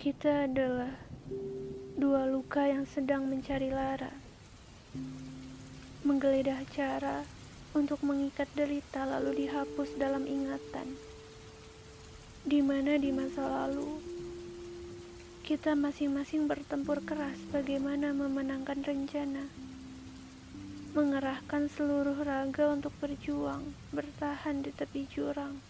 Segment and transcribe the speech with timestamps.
[0.00, 0.96] Kita adalah
[2.00, 4.08] dua luka yang sedang mencari lara,
[6.08, 7.20] menggeledah cara
[7.76, 10.96] untuk mengikat derita lalu dihapus dalam ingatan.
[12.48, 14.00] Di mana di masa lalu
[15.44, 19.52] kita masing-masing bertempur keras bagaimana memenangkan rencana,
[20.96, 25.60] mengerahkan seluruh raga untuk berjuang, bertahan di tepi jurang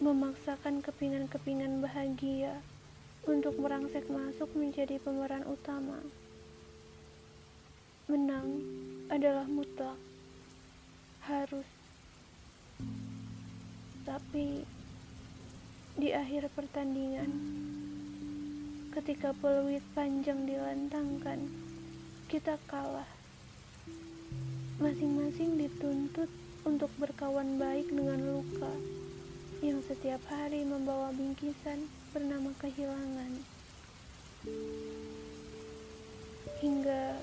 [0.00, 2.64] memaksakan kepingan-kepingan bahagia
[3.28, 6.00] untuk merangsek masuk menjadi pemeran utama.
[8.08, 8.64] Menang
[9.12, 10.00] adalah mutlak,
[11.28, 11.68] harus.
[14.08, 14.64] Tapi
[16.00, 17.28] di akhir pertandingan,
[18.96, 21.44] ketika peluit panjang dilantangkan,
[22.32, 23.08] kita kalah.
[24.80, 26.32] Masing-masing dituntut
[26.64, 28.99] untuk berkawan baik dengan luka
[29.60, 31.84] yang setiap hari membawa bingkisan
[32.16, 33.44] bernama kehilangan.
[36.64, 37.20] Hingga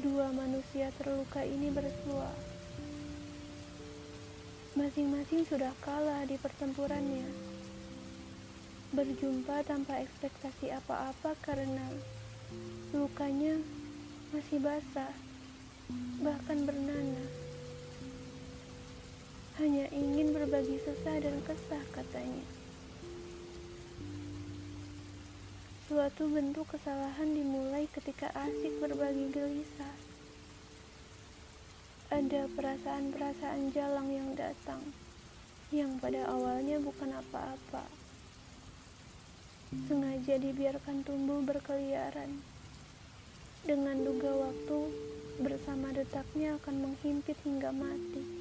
[0.00, 2.32] dua manusia terluka ini bersua.
[4.80, 7.28] Masing-masing sudah kalah di pertempurannya.
[8.96, 11.84] Berjumpa tanpa ekspektasi apa-apa karena
[12.96, 13.60] lukanya
[14.32, 15.12] masih basah,
[16.24, 17.37] bahkan bernanah
[19.58, 22.46] hanya ingin berbagi sesah dan kesah katanya.
[25.90, 29.96] Suatu bentuk kesalahan dimulai ketika asik berbagi gelisah.
[32.14, 34.94] Ada perasaan-perasaan jalang yang datang,
[35.74, 37.82] yang pada awalnya bukan apa-apa.
[39.90, 42.46] Sengaja dibiarkan tumbuh berkeliaran.
[43.66, 44.80] Dengan duga waktu,
[45.42, 48.37] bersama detaknya akan menghimpit hingga mati.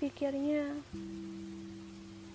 [0.00, 0.80] Pikirnya,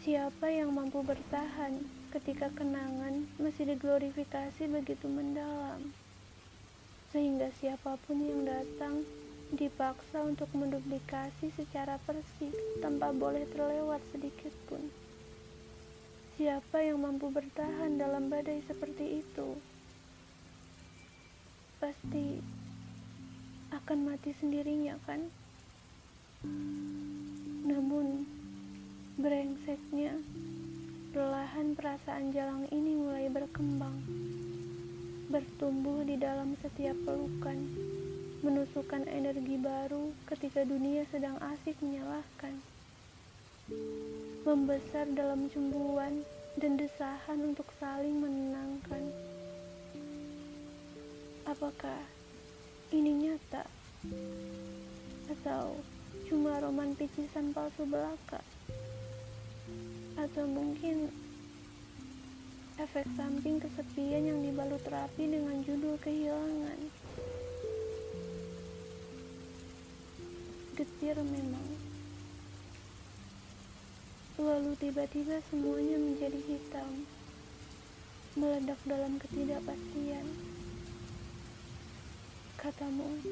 [0.05, 1.81] siapa yang mampu bertahan
[2.13, 5.89] ketika kenangan masih diglorifikasi begitu mendalam,
[7.09, 9.01] sehingga siapa pun yang datang
[9.49, 12.53] dipaksa untuk menduplikasi secara persis
[12.85, 14.85] tanpa boleh terlewat sedikit pun.
[16.37, 19.57] Siapa yang mampu bertahan dalam badai seperti itu?
[21.81, 22.45] Pasti
[23.73, 25.33] akan mati sendirinya, kan?
[27.85, 28.25] Namun,
[29.21, 30.17] brengseknya,
[31.13, 34.01] perlahan perasaan jalang ini mulai berkembang,
[35.29, 37.61] bertumbuh di dalam setiap pelukan,
[38.41, 42.57] menusukkan energi baru ketika dunia sedang asik menyalahkan,
[44.49, 46.25] membesar dalam cemburuan
[46.57, 49.13] dan desahan untuk saling menenangkan.
[51.45, 52.01] Apakah
[52.89, 53.69] ini nyata?
[55.29, 55.77] Atau
[56.25, 58.41] cuma roman picisan palsu belaka.
[60.15, 61.11] Atau mungkin
[62.75, 66.79] efek samping kesepian yang dibalut rapi dengan judul kehilangan.
[70.75, 71.67] Getir memang.
[74.35, 77.07] Lalu tiba-tiba semuanya menjadi hitam.
[78.35, 80.27] Meledak dalam ketidakpastian.
[82.59, 83.23] Katamu.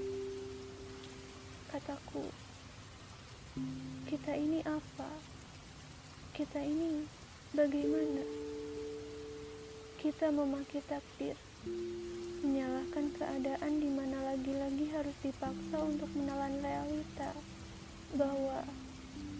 [1.67, 2.31] Kataku
[4.09, 5.09] kita ini apa?
[6.33, 7.05] Kita ini
[7.53, 8.25] bagaimana?
[10.01, 11.37] Kita memakai takdir,
[12.41, 17.29] menyalahkan keadaan di mana lagi-lagi harus dipaksa untuk menelan realita
[18.17, 18.65] bahwa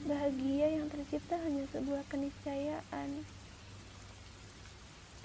[0.06, 3.26] bahagia yang tercipta hanya sebuah keniscayaan.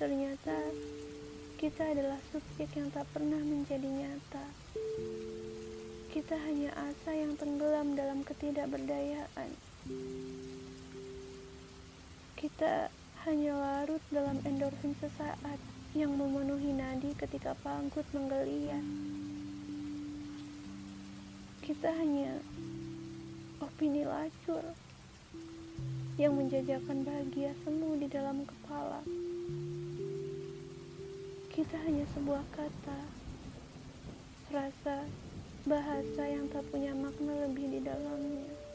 [0.00, 0.56] Ternyata
[1.60, 4.46] kita adalah subjek yang tak pernah menjadi nyata.
[6.18, 9.54] Kita hanya asa yang tenggelam dalam ketidakberdayaan.
[12.34, 12.90] Kita
[13.22, 15.62] hanya larut dalam endorfin sesaat
[15.94, 18.82] yang memenuhi nadi ketika pangkut menggeliat.
[21.62, 22.42] Kita hanya
[23.62, 24.74] opini lacur
[26.18, 29.06] yang menjajakan bahagia semu di dalam kepala.
[31.54, 33.06] Kita hanya sebuah kata,
[34.50, 35.06] frasa,
[35.66, 38.67] bahasa yang tak punya makna lebih di dalamnya.